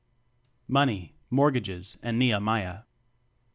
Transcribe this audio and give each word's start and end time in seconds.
Money, 0.67 1.13
Mortgages 1.29 1.95
and 2.01 2.17
Nehemiah. 2.17 2.79